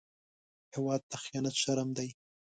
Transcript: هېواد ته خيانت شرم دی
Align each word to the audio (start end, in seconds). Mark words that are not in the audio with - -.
هېواد 0.73 1.01
ته 1.09 1.15
خيانت 1.23 1.55
شرم 1.61 1.89
دی 1.97 2.09